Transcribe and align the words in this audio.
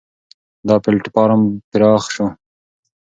دا 0.67 0.75
پلېټفارم 0.83 1.41
پراخ 1.71 2.03
شو. 2.15 2.25